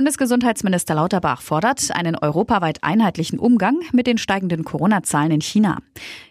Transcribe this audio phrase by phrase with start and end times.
[0.00, 5.76] Bundesgesundheitsminister Lauterbach fordert einen europaweit einheitlichen Umgang mit den steigenden Corona-Zahlen in China.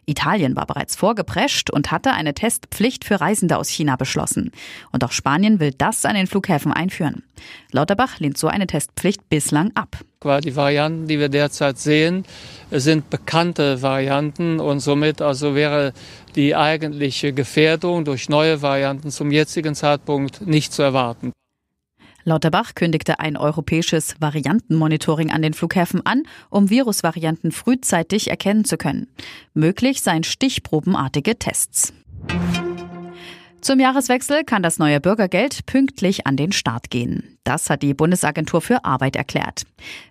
[0.07, 4.53] Italien war bereits vorgeprescht und hatte eine Testpflicht für Reisende aus China beschlossen.
[4.91, 7.21] Und auch Spanien will das an den Flughäfen einführen.
[7.71, 9.97] Lauterbach lehnt so eine Testpflicht bislang ab.
[10.43, 12.25] Die Varianten, die wir derzeit sehen,
[12.71, 15.93] sind bekannte Varianten und somit also wäre
[16.35, 21.33] die eigentliche Gefährdung durch neue Varianten zum jetzigen Zeitpunkt nicht zu erwarten.
[22.23, 29.07] Lauterbach kündigte ein europäisches Variantenmonitoring an den Flughäfen an, um Virusvarianten frühzeitig erkennen zu können.
[29.53, 31.93] Möglich seien stichprobenartige Tests.
[33.61, 37.37] Zum Jahreswechsel kann das neue Bürgergeld pünktlich an den Start gehen.
[37.43, 39.63] Das hat die Bundesagentur für Arbeit erklärt.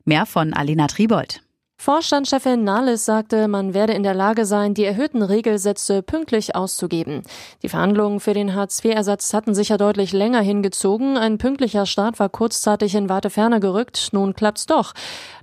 [0.04, 1.40] Mehr von Alina Tribold.
[1.80, 7.22] Vorstandschefin Nahles sagte, man werde in der Lage sein, die erhöhten Regelsätze pünktlich auszugeben.
[7.62, 11.16] Die Verhandlungen für den Hartz-IV-Ersatz hatten sich ja deutlich länger hingezogen.
[11.16, 14.08] Ein pünktlicher Start war kurzzeitig in weite Ferne gerückt.
[14.10, 14.92] Nun klappt's doch.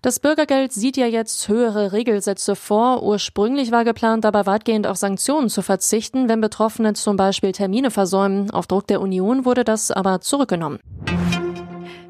[0.01, 3.01] Das Bürgergeld sieht ja jetzt höhere Regelsätze vor.
[3.01, 8.51] Ursprünglich war geplant, dabei weitgehend auf Sanktionen zu verzichten, wenn Betroffene zum Beispiel Termine versäumen.
[8.51, 10.79] Auf Druck der Union wurde das aber zurückgenommen.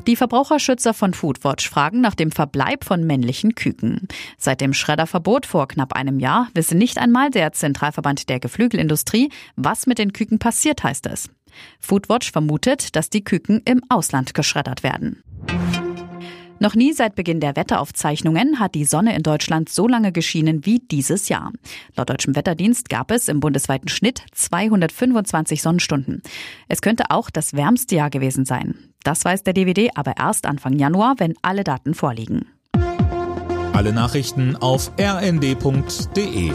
[0.07, 4.07] Die Verbraucherschützer von Foodwatch fragen nach dem Verbleib von männlichen Küken.
[4.37, 9.87] Seit dem Schredderverbot vor knapp einem Jahr wisse nicht einmal der Zentralverband der Geflügelindustrie, was
[9.87, 11.29] mit den Küken passiert, heißt es.
[11.79, 15.23] Foodwatch vermutet, dass die Küken im Ausland geschreddert werden.
[16.59, 20.79] Noch nie seit Beginn der Wetteraufzeichnungen hat die Sonne in Deutschland so lange geschienen wie
[20.79, 21.51] dieses Jahr.
[21.95, 26.21] Laut deutschem Wetterdienst gab es im bundesweiten Schnitt 225 Sonnenstunden.
[26.69, 28.75] Es könnte auch das wärmste Jahr gewesen sein.
[29.03, 32.47] Das weiß der DVD aber erst Anfang Januar, wenn alle Daten vorliegen.
[33.73, 36.51] Alle Nachrichten auf rnd.de